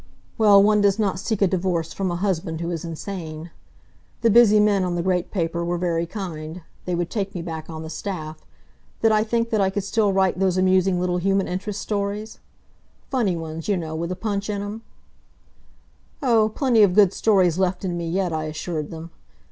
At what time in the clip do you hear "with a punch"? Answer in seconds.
13.95-14.49